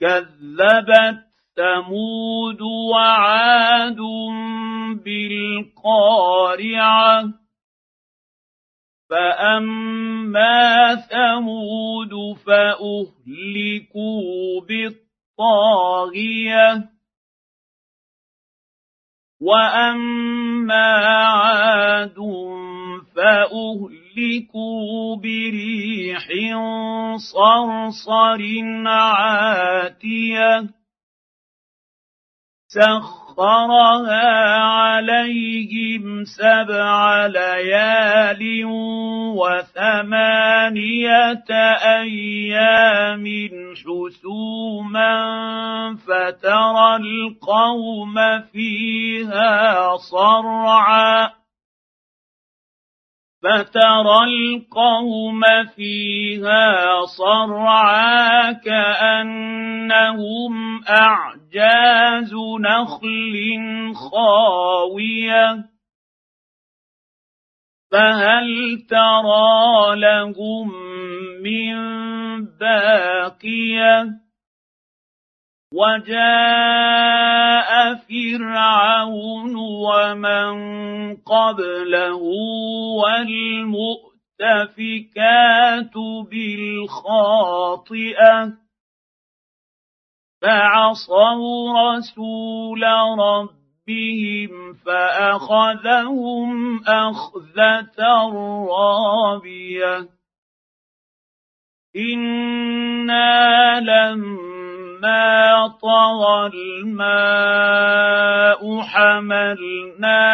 كذبت 0.00 1.24
ثمود 1.56 2.60
وعاد 2.60 4.00
بالقارعة. 5.04 6.26
فأما 9.10 10.94
ثمود 10.94 12.36
فأهلكوا 12.46 13.00
بالطاغية. 15.38 16.90
وأما 19.40 20.94
عاد 21.06 22.18
فأهلكوا 23.16 24.05
بريح 25.16 26.28
صرصر 27.16 28.42
عاتيه 28.86 30.76
سخرها 32.68 34.28
عليهم 34.60 36.24
سبع 36.24 37.26
ليال 37.26 38.64
وثمانيه 39.40 40.98
أيام 42.00 43.24
حسوما 43.72 45.14
فترى 46.06 46.96
القوم 46.96 48.16
فيها 48.52 49.96
صرعا 49.96 51.30
فترى 53.42 54.24
القوم 54.24 55.42
فيها 55.76 57.00
صرعا 57.18 58.52
كأنهم 58.52 60.04
أعجاز 60.88 62.34
نخل 62.60 63.36
خاوية. 63.94 65.64
فهل 67.92 68.78
ترى 68.90 69.96
لهم 69.96 70.72
من 71.42 71.76
باقية؟ 72.44 74.25
وجاء 75.72 77.56
فرعون 77.94 79.56
ومن 79.56 80.54
قبله 81.16 82.22
والمؤتفكات 83.02 84.06
بالخاطئة 86.30 87.46
فعصوا 90.42 91.96
رسول 91.96 92.82
ربهم 93.18 94.74
فأخذهم 94.86 96.50
أخذة 96.84 97.98
رابية. 98.70 100.08
إنا 101.96 103.80
لما 103.80 104.55
فلما 105.06 105.68
طغى 105.82 106.46
الماء 106.54 107.82
حملناكم 108.82 110.26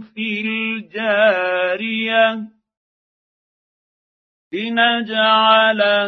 في 0.00 0.40
الجارية 0.40 2.38
لنجعلها 4.52 6.02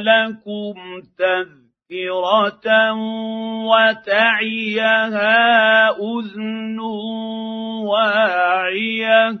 لكم 0.00 0.74
تذكرة 1.18 2.92
وتعيها 3.64 5.08
أذن 5.90 6.78
واعية 7.84 9.38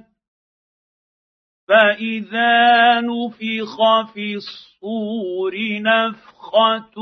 فإذا 1.68 3.00
نفخ 3.00 3.76
في 4.14 4.34
الصور 4.34 4.67
نفخة 5.80 6.98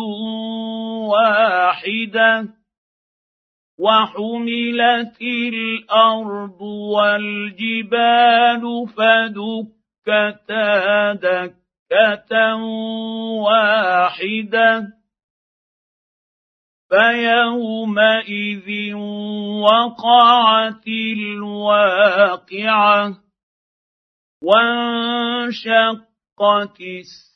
واحدة 1.08 2.48
وحملت 3.78 5.20
الأرض 5.22 6.60
والجبال 6.96 8.62
فدكتا 8.96 10.62
دكة 11.12 12.54
واحدة. 13.44 14.96
فيومئذ 16.88 18.68
وقعت 19.62 20.86
الواقعة 21.18 22.46
وانشقت 24.42 25.96
السماء 26.80 27.35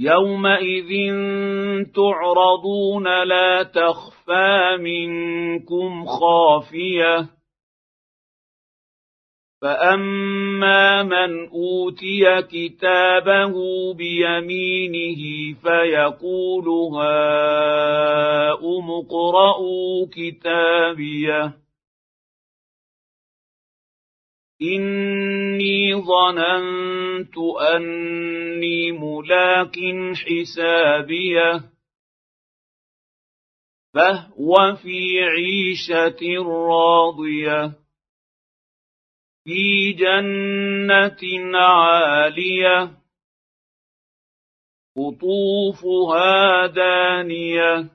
يومئذ 0.00 0.90
تعرضون 1.94 3.04
لا 3.24 3.62
تخفى 3.62 4.76
منكم 4.80 6.06
خافيه 6.06 7.26
فاما 9.62 11.02
من 11.02 11.48
اوتي 11.48 12.42
كتابه 12.42 13.54
بيمينه 13.94 15.54
فيقول 15.62 16.68
هاؤم 16.94 18.90
اقرءوا 18.90 20.06
كتابيه 20.12 21.54
إني 24.62 25.94
ظننت 25.94 27.38
أني 27.74 28.92
ملاق 28.92 29.76
حسابيه 30.14 31.70
فهو 33.94 34.76
في 34.82 35.20
عيشة 35.20 36.42
راضية. 36.46 37.72
في 39.44 39.92
جنة 39.92 41.56
عالية 41.58 42.90
قطوفها 44.96 46.66
دانية. 46.66 47.90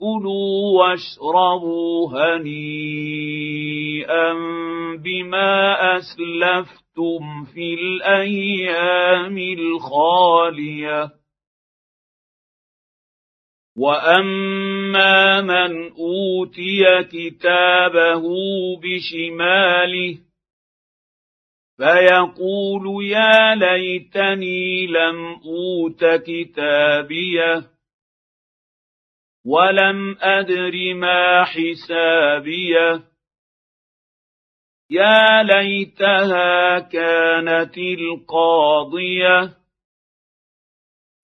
كلوا 0.00 0.78
واشربوا 0.78 2.10
هنيئا. 2.10 3.89
بما 4.96 5.76
أسلفتم 5.96 7.44
في 7.54 7.74
الأيام 7.74 9.38
الخالية. 9.38 11.20
وأما 13.76 15.40
من 15.40 15.90
أوتي 15.92 17.02
كتابه 17.02 18.22
بشماله 18.76 20.18
فيقول 21.80 23.04
يا 23.04 23.54
ليتني 23.54 24.86
لم 24.86 25.40
أوت 25.44 26.04
كتابيه 26.04 27.64
ولم 29.46 30.16
أدر 30.20 30.94
ما 30.94 31.44
حسابيه. 31.44 33.09
يا 34.90 35.42
ليتها 35.42 36.78
كانت 36.78 37.78
القاضية. 37.78 39.56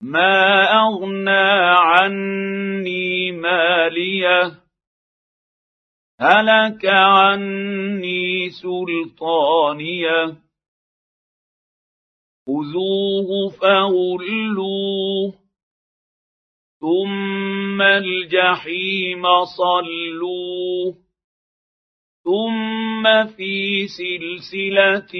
ما 0.01 0.63
أغنى 0.63 1.75
عني 1.77 3.31
مالية. 3.31 4.51
هلك 6.19 6.85
عني 6.85 8.49
سلطانية. 8.49 10.37
خذوه 12.47 13.49
فغلوه 13.61 15.33
ثم 16.81 17.81
الجحيم 17.81 19.23
صلوه. 19.45 21.06
ثم 22.27 23.03
في 23.35 23.87
سلسله 23.87 25.13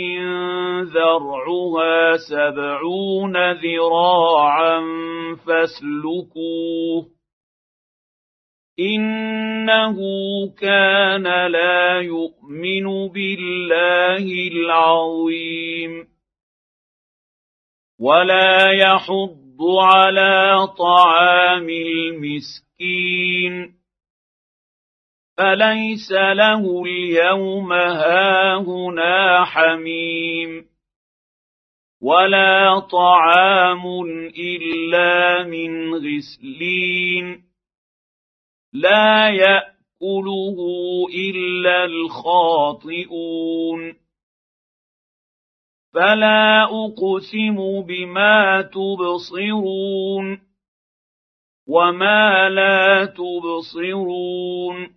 ذرعها 0.84 2.18
سبعون 2.18 3.52
ذراعا 3.52 4.82
فاسلكوه 5.48 7.08
انه 8.80 9.98
كان 10.60 11.52
لا 11.52 12.02
يؤمن 12.02 13.08
بالله 13.08 14.26
العظيم 14.52 16.08
ولا 18.00 18.72
يحض 18.72 19.58
على 19.80 20.68
طعام 20.78 21.70
المسكين 21.70 23.77
فليس 25.38 26.12
له 26.12 26.84
اليوم 26.86 27.74
هاهنا 27.74 29.46
حميم 29.46 30.66
ولا 32.02 32.80
طعام 32.80 33.86
إلا 34.38 35.44
من 35.44 35.94
غسلين 35.94 37.44
لا 38.74 39.30
يأكله 39.30 40.58
إلا 41.16 41.86
الخاطئون 41.86 43.28
فلا 45.94 46.64
أقسم 46.64 47.82
بما 47.82 48.62
تبصرون 48.62 50.42
وما 51.68 52.50
لا 52.50 53.06
تبصرون 53.06 54.97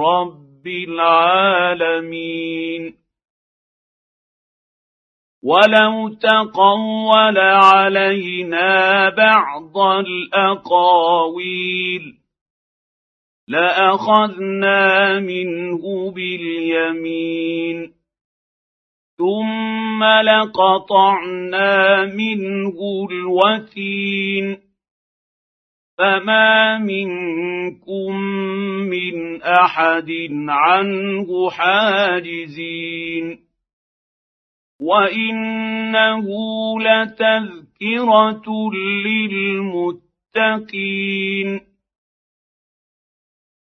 رب 0.00 0.66
العالمين. 0.66 2.20
ولو 5.42 6.08
تقول 6.08 7.38
علينا 7.38 9.08
بعض 9.08 9.78
الأقاويل 10.06 12.02
لأخذنا 13.48 15.20
منه 15.20 16.10
باليمين. 16.10 17.94
ثم 19.18 20.04
لقطعنا 20.04 22.04
منه 22.04 23.06
الوتين. 23.10 24.69
فما 26.00 26.78
منكم 26.78 28.16
من 28.88 29.42
احد 29.42 30.10
عنه 30.48 31.50
حاجزين 31.50 33.38
وانه 34.80 36.26
لتذكره 36.80 38.42
للمتقين 40.36 41.60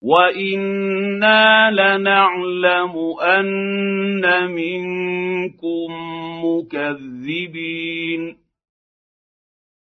وأنا 0.02 1.70
لنعلم 1.70 2.94
ان 3.20 4.50
منكم 4.50 5.90
مكذبين 6.44 8.39